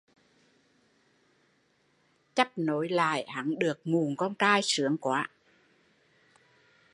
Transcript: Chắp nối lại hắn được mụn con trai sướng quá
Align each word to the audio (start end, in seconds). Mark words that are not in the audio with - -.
Chắp 2.35 2.51
nối 2.57 2.89
lại 2.89 3.25
hắn 3.27 3.59
được 3.59 3.87
mụn 3.87 4.15
con 4.15 4.35
trai 4.35 4.61
sướng 4.63 4.97
quá 4.97 5.29